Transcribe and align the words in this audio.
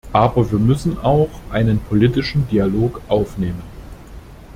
Aber 0.13 0.49
wir 0.51 0.57
müssen 0.57 0.97
auch 0.97 1.29
einen 1.51 1.77
politischen 1.79 2.47
Dialog 2.49 3.01
aufnehmen. 3.07 3.61